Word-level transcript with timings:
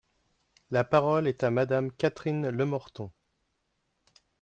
La 0.71 0.83
parole 0.83 1.27
est 1.27 1.43
à 1.43 1.51
Madame 1.51 1.91
Catherine 1.91 2.49
Lemorton. 2.49 3.11